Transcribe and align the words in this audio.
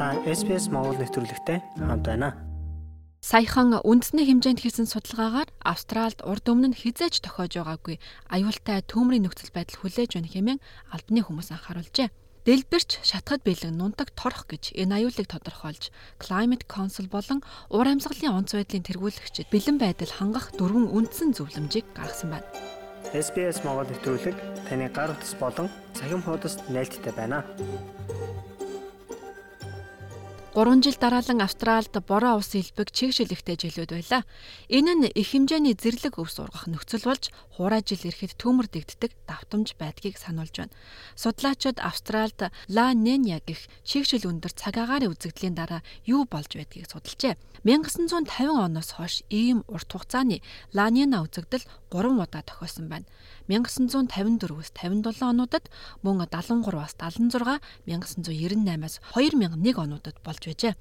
Та 0.00 0.16
SPS 0.24 0.72
Монгол 0.72 0.96
нэвтрүүлэгтэй 0.96 1.60
хамт 1.76 2.08
байна. 2.08 2.32
Саяхан 3.20 3.84
үндэсний 3.84 4.24
хэмжээнд 4.24 4.64
хийсэн 4.64 4.88
судалгаагаар 4.88 5.52
Австралид 5.60 6.24
урд 6.24 6.48
өмнө 6.48 6.72
нь 6.72 6.80
хизээж 6.80 7.20
тохиож 7.20 7.60
байгаагүй 7.60 8.00
аюултай 8.32 8.80
төмрийн 8.80 9.28
нөхцөл 9.28 9.52
байдал 9.52 9.76
хүлээж 9.76 10.16
байна 10.16 10.32
хэмээн 10.32 10.60
албаны 10.88 11.20
хүмүүс 11.20 11.52
анхааруулжээ. 11.52 12.08
Дэлбэрч 12.48 13.04
шатхад 13.04 13.44
бэлэн 13.44 13.76
нундаг 13.76 14.16
торох 14.16 14.48
гэж 14.48 14.72
энэ 14.72 15.04
аюулыг 15.04 15.28
тодорхойлж 15.28 15.92
Climate 16.16 16.64
Council 16.64 17.04
болон 17.12 17.44
уур 17.68 17.84
амьсгалын 17.84 18.40
онц 18.40 18.56
байдлын 18.56 18.88
тэргүүлэгчид 18.88 19.52
бэлэн 19.52 19.76
байдал 19.76 20.16
хангах 20.16 20.56
дөрвөн 20.56 20.88
үндсэн 20.96 21.36
зөвлөмжийг 21.36 21.84
гаргасан 21.92 22.40
байна. 22.40 22.48
SBS 23.12 23.60
Монгол 23.68 23.84
нэвтрүүлэг 23.84 24.64
таны 24.64 24.88
гар 24.88 25.12
утас 25.12 25.36
болон 25.36 25.68
цахим 25.92 26.24
хуудасд 26.24 26.64
нийлдэхтэй 26.72 27.12
байна. 27.12 27.44
3 30.52 30.82
жил 30.82 30.96
дараалан 30.98 31.42
Австралид 31.42 31.94
бороо 32.10 32.42
ус 32.42 32.58
элбэг 32.58 32.90
чигшилэгтэй 32.90 33.54
жилүүд 33.54 33.94
байлаа. 33.94 34.26
Энэ 34.66 34.92
нь 34.98 35.06
их 35.14 35.30
хэмжээний 35.30 35.78
зэрлэг 35.78 36.18
өвс 36.18 36.42
ургах 36.42 36.66
нөхцөл 36.66 37.06
болж 37.06 37.30
хуурай 37.54 37.86
жил 37.86 38.02
ирэхэд 38.02 38.34
төмөр 38.34 38.66
дэгддэг 38.66 39.14
давтамж 39.30 39.78
байдгийг 39.78 40.18
сануулж 40.18 40.50
байна. 40.58 40.74
Судлаачид 41.14 41.78
Австралид 41.78 42.50
Ла 42.66 42.90
Нэнья 42.90 43.38
гэх 43.46 43.70
чигшил 43.86 44.26
өндөр 44.26 44.50
цагаагаар 44.50 45.06
үзэгдлийн 45.06 45.54
дараа 45.54 45.86
юу 46.02 46.26
болж 46.26 46.50
байдгийг 46.50 46.90
судалжээ. 46.90 47.38
1950 47.62 48.50
оноос 48.50 48.98
хойш 48.98 49.22
ийм 49.30 49.62
урт 49.70 49.86
хугацааны 49.86 50.42
Ла 50.74 50.90
Нина 50.90 51.22
үзэгдэл 51.22 51.62
3 51.94 52.10
удаа 52.18 52.42
тохиосон 52.42 52.90
байна. 52.90 53.06
1954-өөс 53.50 54.70
57 54.74 55.26
онуудад 55.26 55.68
мөн 56.02 56.24
73-аас 56.26 56.94
76, 56.96 57.60
1998-аас 57.86 59.02
2001 59.12 59.76
онуудад 59.76 60.16
болж 60.22 60.39
байжээ. 60.46 60.74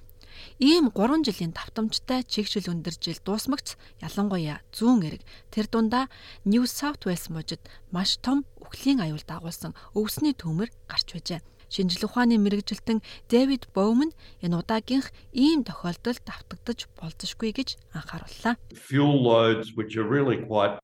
Ийм 0.60 0.92
3 0.92 1.26
жилийн 1.28 1.52
давтамжтай 1.52 2.24
чигшил 2.24 2.72
өндөр 2.72 2.96
жил 3.00 3.20
дуусмагц 3.26 3.76
ялангуяа 4.00 4.64
зүүн 4.72 5.04
эрэг 5.08 5.24
тэр 5.52 5.68
дундаа 5.68 6.06
New 6.46 6.64
South 6.64 7.04
Wales 7.08 7.28
мужид 7.28 7.62
маш 7.92 8.20
том 8.24 8.46
үхлийн 8.64 9.04
аюул 9.04 9.24
дагуулсан 9.28 9.76
өвсний 9.96 10.36
төмөр 10.36 10.70
гарч 10.88 11.08
байжээ. 11.12 11.42
Шинжлэх 11.70 12.10
ухааны 12.10 12.42
мэрэгжилтэн 12.42 13.06
Дэвид 13.30 13.70
Боуман 13.76 14.12
энэ 14.42 14.58
удаагийнх 14.58 15.14
ийм 15.34 15.62
тохиолдолд 15.62 16.26
давтагдаж 16.26 16.90
болзошгүй 16.98 17.54
гэж 17.54 17.78
анхаарууллаа. 17.94 18.58
Fuel 18.74 19.22
loads 19.22 19.78
which 19.78 19.94
are 19.94 20.08
really 20.08 20.42
quite 20.50 20.82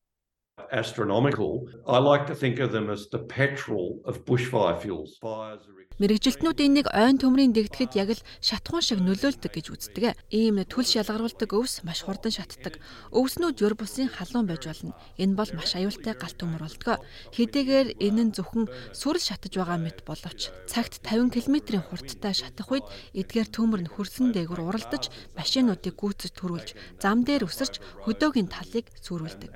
astronomical. 0.72 1.68
I 1.86 1.98
like 1.98 2.26
to 2.26 2.34
think 2.34 2.58
of 2.58 2.72
them 2.72 2.90
as 2.90 3.08
the 3.08 3.18
petrol 3.18 4.00
of 4.04 4.24
bushfire 4.24 4.78
fuels. 4.80 5.18
Fires 5.20 5.66
are 5.68 5.76
Мэргэжилтнүүд 5.96 6.60
энийг 6.60 6.92
ойн 6.92 7.16
төмрийн 7.16 7.56
дэгдэхэд 7.56 7.96
яг 7.96 8.12
л 8.12 8.26
шатхуун 8.44 8.84
шиг 8.84 9.00
нөлөөлдөг 9.00 9.48
гэж 9.48 9.66
үздэг. 9.72 10.12
Ийм 10.28 10.60
түлш 10.68 10.92
ялгаруулдаг 11.00 11.48
өвс 11.56 11.88
маш 11.88 12.04
хурдан 12.04 12.36
шатдаг. 12.36 12.76
Өвснүүд 13.16 13.64
ёр 13.64 13.80
бусын 13.80 14.12
халуун 14.12 14.44
байж 14.44 14.68
болно. 14.68 14.92
Энэ 15.16 15.32
бол 15.32 15.48
маш 15.56 15.72
аюултай 15.72 16.12
галт 16.12 16.36
төмөр 16.36 16.68
болдог. 16.68 17.00
Хэдийгээр 17.32 17.96
энэ 17.96 18.28
нь 18.28 18.34
зөвхөн 18.36 18.68
сүрэл 18.92 19.24
шатаж 19.24 19.56
байгаа 19.56 19.80
мэт 19.80 20.04
боловч 20.04 20.52
цагт 20.68 21.00
50 21.00 21.32
км-ийн 21.32 21.88
хурдтай 21.88 22.44
шатах 22.44 22.68
үед 22.68 22.84
эдгээр 23.16 23.48
төмөр 23.48 23.88
нь 23.88 23.92
хөрсөн 23.96 24.36
дээгүүр 24.36 24.68
уралдаж 24.68 25.08
машинуудыг 25.32 25.96
гүйцэж 25.96 26.36
төрүүлж 26.36 27.00
зам 27.00 27.24
дээр 27.24 27.48
өсөрч 27.48 28.04
хөдөөгийн 28.04 28.52
талыг 28.52 28.92
сүрүүлдэг. 29.00 29.48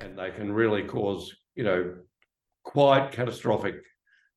You 1.55 1.63
know 1.63 1.81
quite 2.63 3.11
catastrophic 3.11 3.75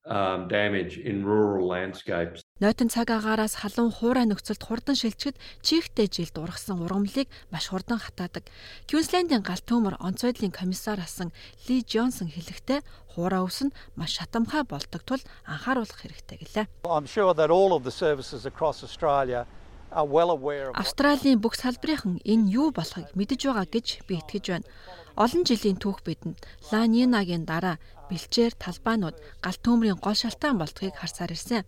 um, 0.07 0.49
damage 0.49 0.99
in 0.99 1.25
rural 1.25 1.67
landscapes. 1.67 2.43
Нойтон 2.61 2.89
цаг 2.89 3.11
агаараас 3.11 3.55
халуун 3.61 3.91
хуурай 3.91 4.27
нөхцөлд 4.29 4.63
хурдан 4.63 4.95
шилжихэд 4.95 5.37
чихтэй 5.67 6.07
жилд 6.09 6.37
ургасан 6.39 6.81
ургамлыг 6.85 7.29
маш 7.51 7.69
хурдан 7.69 7.99
хатаадаг. 7.99 8.45
Квинслендийн 8.89 9.43
галт 9.43 9.65
төмөр 9.67 9.99
онцгойдлын 9.99 10.53
комиссар 10.53 11.01
асан 11.01 11.33
Ли 11.67 11.83
Джонсон 11.83 12.29
хэлэхдээ 12.31 12.81
хуурай 13.17 13.43
өвс 13.43 13.67
нь 13.67 13.75
маш 13.97 14.21
шатамхай 14.21 14.63
болдог 14.65 15.03
тул 15.03 15.23
анхааруулах 15.49 15.99
хэрэгтэй 15.99 16.39
гэлээ. 16.41 16.67
I'm 16.85 17.07
sure 17.07 17.35
that 17.35 17.51
all 17.51 17.73
of 17.73 17.83
the 17.83 17.95
services 17.95 18.47
across 18.47 18.85
Australia 18.85 19.47
Австралийн 20.75 21.39
бүх 21.39 21.55
салбарынхан 21.55 22.19
энэ 22.27 22.51
юу 22.51 22.69
болохыг 22.75 23.15
мэдэж 23.15 23.41
байгаа 23.47 23.67
гэж 23.71 23.87
би 24.11 24.19
итгэж 24.19 24.45
байна. 24.51 24.67
Олон 25.15 25.47
жилийн 25.47 25.79
түүх 25.79 26.03
бидэнд 26.03 26.43
Ла 26.75 26.83
Нинагийн 26.91 27.47
дараа 27.47 27.79
бэлчээр 28.11 28.59
талбайнууд 28.59 29.17
галт 29.39 29.61
төмрийн 29.63 29.99
гол 30.03 30.19
шалтгаан 30.19 30.59
болдгийг 30.59 30.99
харсаар 30.99 31.31
ирсэн. 31.31 31.63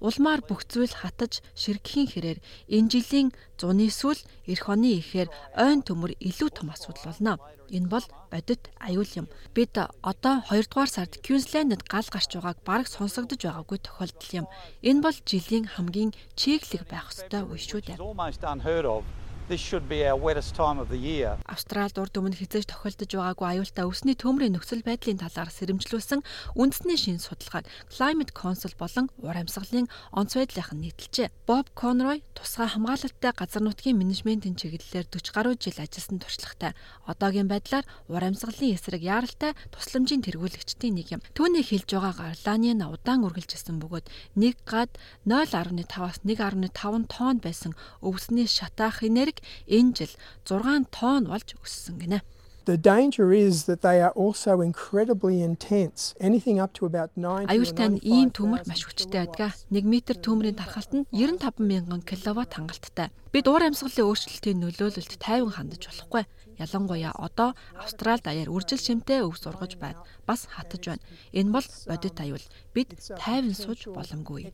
Улмаар 0.00 0.40
бүх 0.42 0.66
зүйл 0.66 0.90
хатаж 0.90 1.42
ширгэхийн 1.54 2.08
хэрээр 2.10 2.38
энэ 2.70 2.90
жилийн 2.90 3.28
зуны 3.58 3.90
сүл 3.90 4.18
эх 4.46 4.62
оны 4.66 4.98
ихээр 5.00 5.28
ойн 5.54 5.82
төмөр 5.86 6.18
илүү 6.18 6.50
том 6.54 6.70
асуудал 6.74 7.10
болно. 7.10 7.34
Энэ 7.70 7.88
бол 7.88 8.06
бодит 8.30 8.70
аюул 8.80 9.10
юм. 9.14 9.26
Бид 9.54 9.74
одоо 9.78 10.34
2 10.50 10.68
дугаар 10.68 10.90
сард 10.90 11.18
Квинслендд 11.24 11.82
гал 11.88 12.06
гарч 12.10 12.30
байгааг 12.34 12.58
бараг 12.66 12.88
сонсогдож 12.90 13.40
байгаагүй 13.40 13.78
тохиолдол 13.82 14.30
юм. 14.40 14.46
Энэ 14.82 15.00
бол 15.00 15.16
жилийн 15.24 15.64
хамгийн 15.70 16.12
чиглэг 16.36 16.84
байх 16.90 17.08
ёстой 17.10 17.42
үе 17.48 17.58
шүү 17.58 17.80
дээ. 17.86 19.23
This 19.46 19.60
should 19.60 19.90
be 19.90 20.06
our 20.08 20.16
wettest 20.16 20.54
time 20.54 20.78
of 20.78 20.88
the 20.88 20.96
year. 20.96 21.36
Австралид 21.44 22.00
урд 22.00 22.16
өмнө 22.16 22.32
хизээж 22.32 22.64
тохиолдож 22.64 23.12
байгаагүй 23.12 23.60
аюултай 23.60 23.84
өвсний 23.84 24.16
төмрийн 24.16 24.56
нөхцөл 24.56 24.80
байдлын 24.80 25.20
талаар 25.20 25.52
сэрэмжлүүлсэн 25.52 26.24
үндэсний 26.56 26.96
шин 26.96 27.20
судалгааг 27.20 27.68
Climate 27.92 28.32
Council 28.32 28.72
болон 28.80 29.12
уур 29.20 29.36
амьсгалын 29.36 29.92
онц 30.16 30.32
байдлынх 30.32 30.72
нь 30.72 30.88
нийтэлжээ. 30.88 31.28
Боб 31.44 31.68
Конрой 31.76 32.24
тусгай 32.32 32.72
хамгаалалттай 32.72 33.32
газар 33.36 33.60
нутгийн 33.60 34.00
менежментийн 34.00 34.56
чиглэлээр 34.56 35.12
40 35.12 35.36
гаруй 35.36 35.60
жил 35.60 35.76
ажилласан 35.76 36.24
туршлагатай. 36.24 36.72
Одоогийн 37.04 37.44
байдлаар 37.44 37.84
уур 38.08 38.24
амьсгалын 38.24 38.72
эсрэг 38.72 39.04
яаралтай 39.04 39.52
тусламжийн 39.76 40.24
тэргүүлэгчдийн 40.24 40.96
нэг 40.96 41.12
юм. 41.12 41.24
Түүний 41.36 41.60
хэлж 41.60 41.92
байгаагаар 41.92 42.40
Ланина 42.48 42.88
удаан 42.88 43.28
үргэлжилсэн 43.28 43.76
бөгөөд 43.76 44.08
1 44.40 44.56
гад 44.64 44.96
0.5-аас 45.28 46.24
1.5 46.24 47.12
тонн 47.12 47.44
байсан 47.44 47.76
өвсний 48.00 48.48
шатаах 48.48 49.04
энерги 49.04 49.33
тэрэг 49.34 49.42
энэ 49.66 49.92
жил 49.98 50.12
6 50.46 50.86
тонн 50.90 51.26
болж 51.26 51.54
өссөн 51.58 51.98
гинэ. 51.98 52.20
The 52.64 52.78
danger 52.78 53.30
is 53.30 53.64
that 53.64 53.82
they 53.82 54.00
are 54.00 54.12
also 54.16 54.62
incredibly 54.62 55.42
intense. 55.42 56.14
Anything 56.18 56.58
up 56.58 56.72
to 56.74 56.86
about 56.86 57.10
90 57.14 57.52
Аюултай 57.52 57.88
нь 57.92 58.00
ийм 58.00 58.32
төмөр 58.32 58.64
маш 58.64 58.88
хүчтэй 58.88 59.28
байдаг. 59.28 59.52
1 59.68 59.84
м 59.84 59.92
төмрийн 60.00 60.56
тархалт 60.56 60.92
нь 60.96 61.04
95 61.12 61.60
мянган 61.60 62.00
киловатт 62.00 62.56
хангалттай. 62.56 63.12
Бид 63.36 63.44
уур 63.52 63.68
амьсгалын 63.68 64.08
өөрчлөлтийн 64.08 64.64
нөлөөлөлд 64.64 65.12
тайван 65.20 65.52
хандаж 65.52 65.84
болохгүй. 65.84 66.24
Ялангуяа 66.56 67.12
одоо 67.12 67.52
Австрали 67.76 68.24
даяар 68.24 68.48
үржил 68.48 68.80
шимтэй 68.80 69.20
өвс 69.20 69.44
ургаж 69.44 69.76
байна. 69.76 70.00
Бас 70.24 70.48
хатаж 70.48 70.88
байна. 70.88 71.04
Энэ 71.36 71.52
бол 71.52 71.68
бодит 71.84 72.16
аюул. 72.16 72.44
Бид 72.72 72.96
тайван 73.20 73.52
сууж 73.52 73.92
боломгүй 73.92 74.48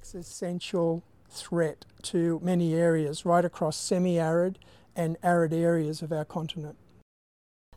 threat 1.30 1.86
to 2.02 2.40
many 2.42 2.74
areas 2.74 3.24
right 3.24 3.44
across 3.44 3.76
semi-arid 3.76 4.58
and 4.96 5.16
arid 5.22 5.52
areas 5.52 6.02
of 6.02 6.12
our 6.12 6.24
continent. 6.24 6.76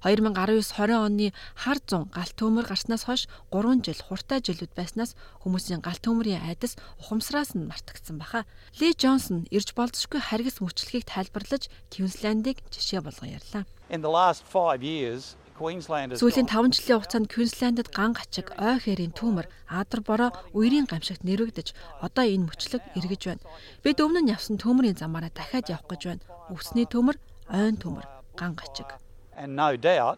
2019-20 0.04 0.92
оны 1.00 1.32
хар 1.56 1.80
зун 1.88 2.10
галт 2.12 2.36
төмөр 2.36 2.68
гарснаас 2.68 3.08
хойш 3.08 3.24
3 3.56 3.80
жил 3.88 4.02
хуртай 4.04 4.44
жилүүд 4.44 4.76
байснаас 4.76 5.16
хүмүүсийн 5.48 5.80
галт 5.80 6.04
төмөрийн 6.04 6.44
айдас 6.44 6.76
ухамсараас 7.00 7.56
нь 7.56 7.64
мартагдсан 7.72 8.20
баха. 8.20 8.44
Ли 8.84 8.92
Джонсон 8.92 9.48
ирж 9.48 9.72
болзошгүй 9.72 10.20
харгас 10.20 10.60
мөчлөгийг 10.60 11.08
тайлбарлаж 11.08 11.72
Квинслендийг 11.88 12.60
жишээ 12.68 13.00
болгон 13.00 13.32
ярьлаа. 13.32 13.64
In 13.88 14.04
the 14.04 14.12
last 14.12 14.44
5 14.44 14.84
years 14.84 15.40
Сүүлийн 15.54 16.50
5 16.50 16.74
жилийн 16.74 16.98
хугацаанд 16.98 17.30
Квинслендд 17.30 17.94
ган 17.94 18.18
гачиг, 18.18 18.50
ой 18.58 18.82
хэрийн 18.82 19.14
түүмэр, 19.14 19.46
адар 19.70 20.02
бороо 20.02 20.30
үерийн 20.58 20.90
гамшигт 20.90 21.22
нэрвэгдэж 21.22 21.78
одоо 22.02 22.26
энэ 22.26 22.50
мөчлөг 22.50 22.82
эргэж 22.98 23.22
байна. 23.30 23.46
Бид 23.86 24.02
өмнө 24.02 24.26
нь 24.26 24.34
явсан 24.34 24.58
төмрийн 24.58 24.98
замаараа 24.98 25.30
дахиад 25.30 25.70
явах 25.70 25.86
гэж 25.94 26.02
байна. 26.10 26.26
Өвсний 26.50 26.90
төмөр, 26.90 27.22
ойн 27.54 27.78
төмөр, 27.78 28.06
ган 28.34 28.58
гачиг. 28.58 28.98
And 29.38 29.54
no 29.54 29.78
doubt 29.78 30.18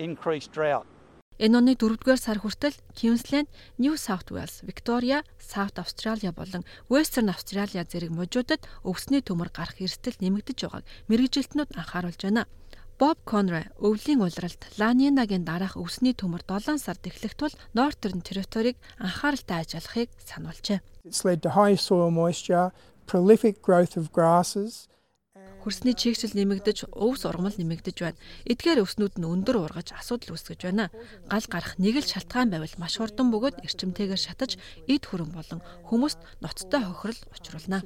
increased 0.00 0.56
drought. 0.56 0.88
Энэ 1.40 1.56
оны 1.56 1.72
4-р 1.72 2.20
сар 2.20 2.40
хүртэл 2.40 2.76
Queensland, 2.92 3.48
New 3.80 3.96
South 3.96 4.28
Wales, 4.28 4.60
Victoria, 4.60 5.24
South 5.40 5.76
Australia 5.80 6.32
болон 6.32 6.64
Western 6.92 7.32
Australia 7.32 7.84
зэрэг 7.84 8.12
мужуудад 8.12 8.60
өвсний 8.84 9.24
төмөр 9.24 9.48
гарах 9.48 9.80
эрсдэл 9.80 10.20
нэмэгдэж 10.20 10.58
байгааг 10.68 10.84
мэрэгжилтнүүд 11.08 11.80
анхааруулж 11.80 12.20
байна. 12.28 12.44
Боб 13.00 13.16
Конрой 13.24 13.64
өвлийн 13.80 14.20
улиралд 14.20 14.60
Ланинагийн 14.76 15.48
дараах 15.48 15.80
өвсний 15.80 16.12
төмөр 16.12 16.44
7 16.44 16.76
сард 16.76 17.00
эхлэх 17.08 17.32
тул 17.32 17.54
Northern 17.72 18.20
Territory-г 18.20 18.76
анхааралтай 19.00 19.64
ажиллахыг 19.64 20.12
сануулжээ. 20.28 20.84
It's 21.08 21.24
led 21.24 21.40
to 21.40 21.56
high 21.56 21.80
soil 21.80 22.12
moisture, 22.12 22.76
prolific 23.08 23.64
growth 23.64 23.96
of 23.96 24.12
grasses 24.12 24.90
Хөрсний 25.60 25.92
чигсэл 25.92 26.32
нэмэгдэж, 26.32 26.88
өвс 26.88 27.28
ургамал 27.28 27.52
нэмэгдэж 27.52 27.96
байна. 28.00 28.16
Эдгээр 28.48 28.80
өвснүүд 28.80 29.20
нь 29.20 29.28
өндөр 29.28 29.60
ургаж 29.60 29.92
асуудал 29.92 30.32
үүсгэж 30.32 30.60
байна. 30.64 30.88
Гал 31.28 31.44
гарах 31.52 31.76
нэг 31.76 32.00
л 32.00 32.08
шалтгаан 32.08 32.48
байвал 32.48 32.72
маш 32.80 32.96
хурдан 32.96 33.28
бөгөөд 33.28 33.60
эрчимтэйгээр 33.68 34.24
шатаж 34.24 34.56
эд 34.88 35.04
хөрөн 35.04 35.36
болон 35.36 35.60
хүмүүст 35.84 36.16
ноцтой 36.40 36.80
хохирол 36.80 37.20
учруулна. 37.28 37.84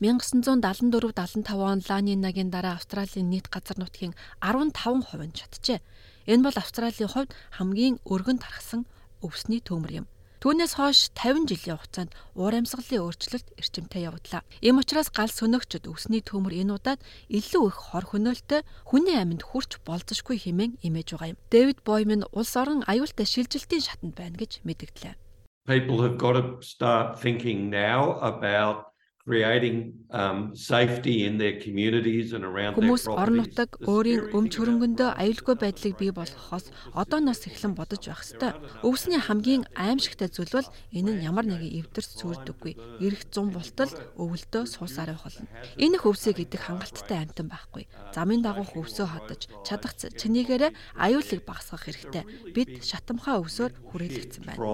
1974-75 0.00 1.58
он 1.58 1.82
Ланинагийн 1.82 2.50
дараа 2.50 2.78
Австралийн 2.78 3.30
нийт 3.30 3.50
газар 3.50 3.78
нутгийн 3.78 4.14
15% 4.40 5.26
нь 5.26 5.34
чаджээ. 5.34 5.82
Энэ 6.30 6.44
бол 6.46 6.54
Австралийн 6.54 7.10
хувьд 7.10 7.34
хамгийн 7.58 7.98
өргөн 8.06 8.38
тархсан 8.38 8.86
өвсний 9.26 9.58
төмөр 9.58 9.92
юм. 10.02 10.06
Түүнээс 10.38 10.78
хойш 10.78 11.10
50 11.18 11.50
жилийн 11.50 11.82
хугацаанд 11.82 12.14
уур 12.38 12.54
амьсгалын 12.54 13.02
өөрчлөлт 13.10 13.58
эрчимтэй 13.58 14.06
явагдлаа. 14.06 14.46
Ийм 14.62 14.78
учраас 14.78 15.10
гал 15.10 15.26
сөнөгчд 15.26 15.90
өвсний 15.90 16.22
төмөр 16.22 16.54
энэ 16.62 16.78
удаад 16.78 17.02
илүү 17.26 17.64
их 17.66 17.78
хор 17.90 18.06
хөнөөлтөй 18.06 18.62
хүний 18.86 19.18
амьд 19.18 19.42
хүрч 19.42 19.82
болзошгүй 19.82 20.38
хэмээн 20.38 20.78
имэж 20.86 21.18
байгаа 21.18 21.34
юм. 21.34 21.42
Дэвид 21.50 21.82
Бойман 21.82 22.22
улс 22.30 22.54
орон 22.54 22.86
аюултай 22.86 23.26
шилжилтийн 23.26 23.82
шатанд 23.82 24.14
байна 24.14 24.38
гэж 24.38 24.62
мэдгдлээ. 24.62 25.18
People 25.66 26.06
have 26.06 26.14
got 26.22 26.38
to 26.38 26.62
start 26.62 27.18
thinking 27.18 27.66
now 27.66 28.22
about 28.22 28.94
creating 29.28 29.76
um 30.10 30.38
safety 30.56 31.16
in 31.26 31.36
their 31.40 31.56
communities 31.64 32.32
and 32.32 32.44
around 32.48 32.72
their 32.72 32.88
Хүмүүс 32.88 33.04
орон 33.12 33.36
нутаг 33.44 33.76
өөрийн 33.84 34.32
өмч 34.32 34.52
хөрөнгөндөө 34.56 35.08
аюулгүй 35.20 35.56
байдлыг 35.60 35.94
бий 36.00 36.12
болгохоос 36.16 36.72
одооноос 36.96 37.44
эхлэн 37.50 37.76
бодож 37.76 38.08
байх 38.08 38.24
ёстой. 38.24 38.56
Өвсний 38.88 39.20
хамгийн 39.20 39.68
аимшигтай 39.76 40.32
зүйл 40.32 40.56
бол 40.56 40.68
энэ 40.96 41.12
нь 41.12 41.24
ямар 41.28 41.44
нэгэн 41.44 41.76
эвдэрс 41.84 42.16
сүрдэггүй. 42.16 42.72
Ирэх 43.04 43.28
зам 43.28 43.52
бултал 43.52 43.92
өвөлдөө 44.16 44.64
суусаар 44.64 45.12
байх 45.12 45.28
болно. 45.28 45.48
Энэ 45.76 46.00
их 46.00 46.08
өвсөй 46.08 46.32
гэдэг 46.32 46.60
хангалттай 46.64 47.18
амтан 47.20 47.52
байхгүй. 47.52 47.84
Замын 48.16 48.40
дагуух 48.40 48.72
өвсөө 48.80 49.06
хадаж 49.12 49.44
чадах 49.68 49.92
чинийгээрээ 49.92 50.72
аюулыг 50.96 51.44
багасгах 51.44 51.84
хэрэгтэй. 51.84 52.24
Бид 52.56 52.80
шатамхаа 52.80 53.44
өвсөөр 53.44 53.76
хүрээлэгдсэн 53.92 54.44
байна 54.48 54.64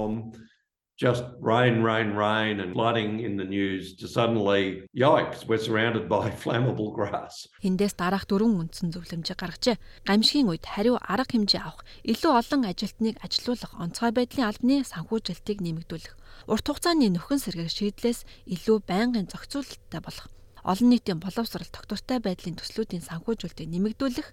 just 0.96 1.25
rain, 1.41 1.82
rain, 1.82 2.14
rain, 2.14 2.61
and 2.61 2.73
flooding 2.73 3.19
in 3.20 3.37
the 3.37 3.44
news 3.44 3.96
to 3.96 4.06
suddenly, 4.06 4.87
yikes, 4.96 5.44
we're 5.46 5.58
surrounded 5.58 6.08
by 6.08 6.31
flammable 6.43 6.94
grass. 6.94 7.49
Эндээс 7.67 7.99
дараах 7.99 8.31
дөрвөн 8.31 8.70
үндсэн 8.70 8.94
зөвлөмжийг 8.94 9.38
гаргажээ. 9.38 9.76
Гамшигын 10.06 10.55
үед 10.55 10.62
хариу 10.70 10.94
арга 11.02 11.35
хэмжээ 11.35 11.62
авах, 11.67 11.82
илүү 12.06 12.32
олон 12.38 12.62
ажилтныг 12.70 13.19
ажилуулах, 13.19 13.73
онцгой 13.75 14.12
байдлын 14.14 14.46
албаны 14.46 14.87
санхүүжилтийг 14.87 15.58
нэмэгдүүлэх, 15.67 16.14
урт 16.46 16.67
хугацааны 16.70 17.11
нөхөн 17.11 17.43
сэргийг 17.43 17.75
шийдлээс 17.75 18.23
илүү 18.55 18.79
байнгын 18.87 19.26
зохицуулалттай 19.35 19.99
болох, 19.99 20.31
олон 20.62 20.88
нийтийн 20.94 21.19
боловсрал 21.19 21.75
тогтвортой 21.75 22.23
байдлын 22.23 22.55
төслүүдийн 22.55 23.02
санхүүжүүлэлтийг 23.02 23.67
нэмэгдүүлэх 23.67 24.29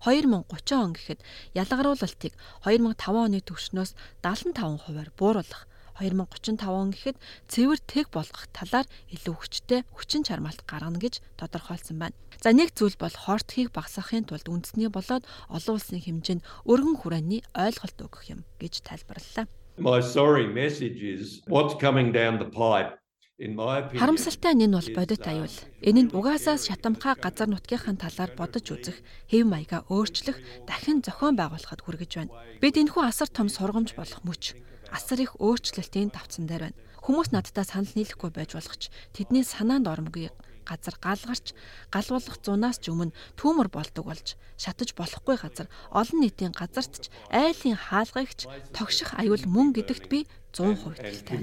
2030 0.00 0.76
он 0.76 0.92
гэхэд 0.92 1.20
ялгаруулалтыг 1.56 2.32
2005 2.64 3.16
оны 3.16 3.40
түвшнөөс 3.40 3.96
75%-аар 4.20 5.10
бууруулах 5.16 5.64
2035 6.00 6.68
он 6.68 6.92
гэхэд 6.92 7.16
цэвэр 7.48 7.80
тэг 7.88 8.06
болгох 8.12 8.46
талаар 8.52 8.86
илүү 9.12 9.34
хүчтэй 9.36 9.80
хүчин 9.96 10.22
чармаалт 10.22 10.62
гаргана 10.68 11.00
гэж 11.00 11.24
тодорхойлсон 11.40 11.96
байна. 11.98 12.16
За 12.42 12.52
нэг 12.52 12.76
зүйл 12.76 12.96
бол 13.00 13.12
хортхийг 13.12 13.72
багасгахын 13.72 14.28
тулд 14.28 14.46
үндэсний 14.46 14.92
болоод 14.92 15.24
олон 15.48 15.74
улсын 15.76 16.00
хэмжээнд 16.04 16.44
өргөн 16.68 16.96
хүрээний 17.00 17.42
ойлголт 17.56 17.98
өгөх 18.00 18.28
юм 18.28 18.40
гэж 18.60 18.84
тайлбарллаа. 18.84 19.48
My 19.76 20.00
sorry 20.00 20.48
message 20.48 21.00
is 21.04 21.40
what's 21.48 21.76
coming 21.76 22.12
down 22.12 22.40
the 22.40 22.48
pipe 22.48 22.96
Харамсалтай 23.36 24.56
нь 24.56 24.64
энэ 24.64 24.80
бол 24.80 24.90
бодит 24.96 25.24
аюул. 25.28 25.56
Энэ 25.84 26.08
нь 26.08 26.12
угаасаа 26.16 26.56
шатамхаа 26.56 27.20
газар 27.20 27.52
нутгийнхаа 27.52 27.92
талаар 28.00 28.32
бодож 28.32 28.64
үзэх, 28.72 28.96
хэв 29.28 29.44
маягаа 29.44 29.84
өөрчлөх, 29.92 30.40
дахин 30.64 31.04
зохион 31.04 31.36
байгуулахад 31.36 31.84
хүргэж 31.84 32.12
байна. 32.16 32.32
Бид 32.64 32.80
энэхүү 32.80 33.04
асар 33.04 33.28
том 33.28 33.52
сургамж 33.52 33.92
болох 33.92 34.24
мөч 34.24 34.56
асар 34.90 35.22
их 35.22 35.36
өөрчлөлтийн 35.40 36.10
давцсан 36.12 36.46
дээр 36.46 36.70
байна. 36.70 36.80
Хүмүүс 37.06 37.30
надтай 37.30 37.64
санал 37.66 37.92
нийлэхгүй 37.94 38.30
байж 38.34 38.58
болох 38.58 38.76
ч 38.78 38.90
тэдний 39.14 39.46
санаанд 39.46 39.86
ормгүй 39.86 40.30
газар 40.66 40.96
галгарч 40.98 41.54
галуулах 41.94 42.36
зунаас 42.42 42.82
ч 42.82 42.90
өмнө 42.90 43.14
түүмэр 43.38 43.70
болдог 43.70 44.10
болж 44.10 44.34
шатаж 44.58 44.90
болохгүй 44.98 45.38
газар 45.38 45.70
олон 45.94 46.18
нийтийн 46.26 46.50
газарт 46.50 47.06
ч 47.06 47.14
айлын 47.30 47.78
хаалгагч 47.78 48.50
тогших 48.74 49.14
аюул 49.14 49.46
мөн 49.46 49.70
гэдэгт 49.78 50.10
би 50.10 50.26
100% 50.50 50.98
итгэлтэй. 50.98 51.38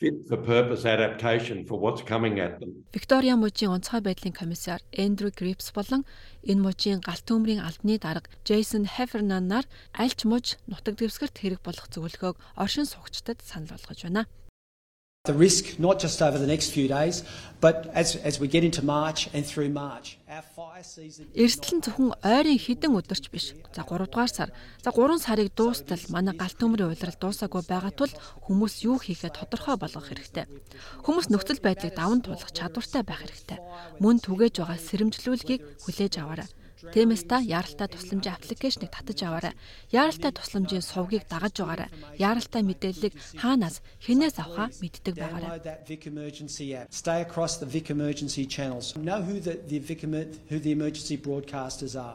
Fit 0.00 0.26
for 0.28 0.36
purpose 0.36 0.84
adaptation 0.84 1.64
for 1.64 1.78
what's 1.78 2.02
coming 2.02 2.40
at 2.40 2.58
them. 2.60 2.84
Виктория 2.92 3.36
мужийн 3.36 3.70
онцгой 3.70 4.00
байдлын 4.02 4.34
комиссар 4.34 4.80
Эндрю 4.92 5.30
Грипс 5.30 5.70
болон 5.72 6.02
энэ 6.42 6.62
мужийн 6.66 7.00
галт 7.00 7.22
төмрийн 7.22 7.62
албаны 7.62 7.98
дарга 8.02 8.30
Джейсон 8.44 8.86
Хефернанаар 8.86 9.66
альч 9.94 10.24
муж 10.24 10.58
нутаг 10.66 10.98
дэвсгэрт 10.98 11.38
хэрэг 11.38 11.60
болох 11.62 11.86
зөвлөгөөг 11.94 12.36
оршин 12.58 12.86
суугчдад 12.90 13.38
санал 13.46 13.70
болгож 13.70 14.02
байна. 14.02 14.26
The 15.26 15.32
risk, 15.32 15.78
not 15.78 16.00
just 16.00 16.20
over 16.20 16.36
the 16.36 16.46
next 16.46 16.72
few 16.72 16.86
days, 16.86 17.24
but 17.58 17.90
as, 17.94 18.14
as 18.16 18.38
we 18.38 18.46
get 18.46 18.62
into 18.62 18.84
March 18.84 19.30
and 19.32 19.42
through 19.42 19.70
March, 19.70 20.18
our 20.28 20.42
fire 20.42 20.84
season... 20.84 21.32
Эрсдэл 21.32 21.80
нь 21.80 21.80
зөвхөн 21.80 22.12
ойрын 22.20 22.60
хідэн 22.60 22.92
өдөрч 22.92 23.32
биш. 23.32 23.56
За 23.72 23.88
3 23.88 24.04
дугаар 24.04 24.28
сар. 24.28 24.52
За 24.84 24.92
3 24.92 25.16
сарыг 25.24 25.48
дуустал 25.56 26.04
манай 26.12 26.36
галт 26.36 26.60
төмрийн 26.60 26.92
уйлрал 26.92 27.16
дуусаагүй 27.16 27.64
байгаа 27.64 27.96
тул 27.96 28.12
хүмүүс 28.44 28.84
юу 28.84 29.00
хийхээ 29.00 29.32
тодорхой 29.32 29.80
болгох 29.80 30.12
хэрэгтэй. 30.12 30.44
Хүмүүс 31.08 31.32
нөхцөл 31.32 31.64
байдлыг 31.64 31.96
даван 31.96 32.20
туулах 32.20 32.52
чадвартай 32.52 33.00
байх 33.00 33.24
хэрэгтэй. 33.24 33.64
Мөн 34.04 34.20
түгэж 34.20 34.60
байгаа 34.60 34.76
сэрэмжлүүлгийг 34.76 35.88
хүлээж 35.88 36.20
аваарай. 36.20 36.52
Тиймээс 36.92 37.24
та 37.24 37.40
яаралтай 37.40 37.88
тусламжийн 37.88 38.36
аппликейшнийг 38.36 38.90
татаж 38.92 39.18
аваарай. 39.24 39.54
Яаралтай 39.88 40.32
тусламжийн 40.34 40.84
сувгийг 40.84 41.24
дагаж 41.30 41.56
байгаарай. 41.56 41.88
Яаралтай 42.18 42.62
мэдээллийг 42.66 43.14
хаанаас 43.40 43.80
хинээс 44.04 44.36
авахаа 44.42 44.68
мэддэг 44.82 45.14
байгаарай. 45.16 45.60
Stay 46.90 47.18
across 47.22 47.56
the 47.56 47.66
Vic 47.66 47.90
emergency 47.90 48.44
channels. 48.44 48.92
Know 48.96 49.22
who 49.22 49.40
the, 49.40 49.56
the 49.64 49.78
Vic 49.78 50.02
who 50.04 50.58
the 50.58 50.72
emergency 50.72 51.16
broadcasters 51.16 51.94
are. 51.96 52.14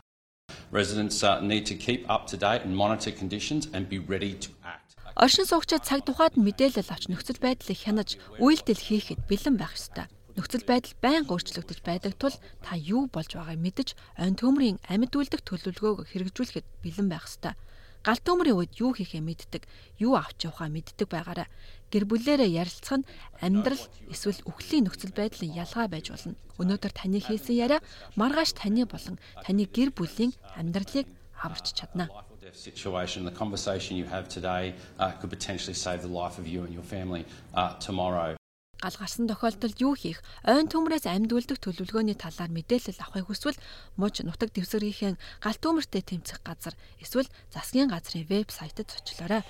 Residents 0.72 1.24
uh, 1.24 1.42
need 1.42 1.66
to 1.66 1.76
keep 1.76 2.10
up 2.10 2.28
to 2.28 2.38
date 2.38 2.62
and 2.64 2.76
monitor 2.76 3.12
conditions 3.12 3.68
and 3.74 3.90
be 3.90 3.98
ready 3.98 4.34
to 4.34 4.50
act. 4.64 4.96
Оршин 5.16 5.46
суугчид 5.46 5.84
цаг 5.84 6.06
тухайд 6.06 6.38
мэдээлэл 6.38 6.94
авч 6.94 7.10
нөхцөл 7.10 7.42
байдлыг 7.44 7.76
хянаж 7.76 8.16
үйлдэл 8.40 8.80
хийхэд 8.88 9.20
бэлэн 9.28 9.58
байх 9.58 9.76
ёстой. 9.76 10.08
Нөхцөл 10.40 10.64
байдал 10.64 10.96
байнга 11.04 11.36
өөрчлөгдөж 11.36 11.80
байдаг 11.84 12.16
тул 12.16 12.32
та 12.64 12.80
юу 12.80 13.12
болж 13.12 13.36
байгааг 13.36 13.60
мэдэж 13.60 13.92
ойн 14.24 14.40
төмрийн 14.40 14.80
амьд 14.88 15.12
үлдэх 15.12 15.44
төлөвлөгөөг 15.44 16.08
хэрэгжүүлэхэд 16.16 16.68
бэлэн 16.80 17.12
байх 17.12 17.28
ёстой. 17.28 17.60
Галт 18.08 18.24
төмрийн 18.24 18.56
үед 18.56 18.72
юу 18.80 18.96
хийхээ 18.96 19.20
мэддэг, 19.20 19.68
юу 20.00 20.16
авч 20.16 20.48
явахаа 20.48 20.72
мэддэг 20.72 21.12
байгаарай. 21.12 21.52
Гэр 21.92 22.08
бүлээрээ 22.08 22.56
ярилцах 22.56 23.04
нь 23.04 23.10
амьдрал 23.44 23.84
эсвэл 24.08 24.40
үхлийн 24.48 24.88
нөхцөл 24.88 25.12
байдлын 25.12 25.60
ялгаа 25.60 25.92
байж 25.92 26.08
болно. 26.08 26.40
Өнөөдөр 26.56 26.94
таны 26.96 27.20
хийсэн 27.20 27.60
яриа 27.60 27.84
маргааш 28.16 28.56
таны 28.56 28.88
болон 28.88 29.20
таны 29.44 29.68
гэр 29.68 29.92
бүлийн 29.92 30.32
амьдралыг 30.56 31.12
аварч 31.36 31.76
чадна 31.76 32.08
situation, 32.50 33.26
the 33.26 33.32
conversation 33.32 33.96
you 33.96 34.06
have 34.06 34.28
today 34.28 34.74
uh, 34.98 35.12
could 35.22 35.30
potentially 35.30 35.76
save 35.76 36.02
the 36.02 36.10
life 36.10 36.40
of 36.40 36.48
you 36.48 36.64
and 36.66 36.74
your 36.74 36.82
family 36.82 37.24
uh, 37.54 37.78
tomorrow. 37.78 38.39
Гал 38.80 38.96
гарсан 38.96 39.28
тохиолдолд 39.28 39.78
юу 39.84 39.94
хийх, 39.94 40.24
ойн 40.48 40.72
төмрөөс 40.72 41.06
амьд 41.06 41.36
үлдэх 41.36 41.60
төлөвлөгөөний 41.60 42.16
талаар 42.16 42.52
мэдээлэл 42.52 43.04
авахыг 43.04 43.28
хүсвэл 43.28 43.60
муж 44.00 44.24
нутаг 44.24 44.56
дэвсгэрийнхээ 44.56 45.20
гал 45.44 45.58
төмөртэй 45.60 46.04
тэмцэх 46.04 46.40
газар 46.42 46.76
эсвэл 47.04 47.28
засгийн 47.52 47.92
газрын 47.92 48.26
вебсайтад 48.26 48.88
зочлоорой. 48.88 49.44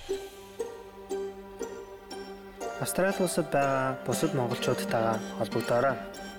Австрали 2.81 3.13
улсад 3.19 3.51
байгаа 3.51 4.00
бусад 4.07 4.33
монголчуудтайгаа 4.33 5.17
холбогдоорой. 5.38 5.95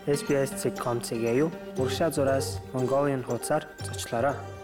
SBS.com.cg-ийг 0.07 1.53
урагшаа 1.77 2.11
зураас 2.11 2.59
Mongolian 2.73 3.23
хуудасаар 3.23 3.69
зочлоорой. 3.85 4.60